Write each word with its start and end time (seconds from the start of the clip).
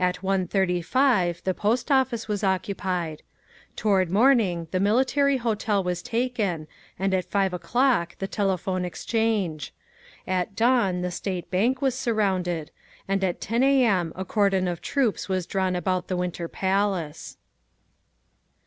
At 0.00 0.20
1.35 0.22 1.42
the 1.42 1.52
Post 1.52 1.92
Office 1.92 2.28
was 2.28 2.42
occupied. 2.42 3.22
Toward 3.76 4.08
morning 4.10 4.68
the 4.70 4.80
Military 4.80 5.36
Hotel 5.36 5.84
was 5.84 6.00
taken, 6.00 6.66
and 6.98 7.12
at 7.12 7.26
5 7.30 7.52
o'clock 7.52 8.16
the 8.18 8.26
Telephone 8.26 8.86
Exchange. 8.86 9.74
At 10.26 10.56
dawn 10.56 11.02
the 11.02 11.10
State 11.10 11.50
Bank 11.50 11.82
was 11.82 11.94
surrounded. 11.94 12.70
And 13.06 13.22
at 13.22 13.38
10 13.42 13.62
A. 13.62 13.84
M. 13.84 14.14
a 14.16 14.24
cordon 14.24 14.66
of 14.66 14.80
troops 14.80 15.28
was 15.28 15.44
drawn 15.44 15.76
about 15.76 16.08
the 16.08 16.16
Winter 16.16 16.48
Palace. 16.48 17.36